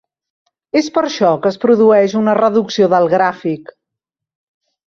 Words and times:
És 0.79 0.87
per 0.95 1.03
això 1.09 1.29
que 1.43 1.51
es 1.53 1.59
produeix 1.67 2.17
una 2.23 2.37
reducció 2.39 2.91
del 2.97 3.09
gràfic. 3.15 3.73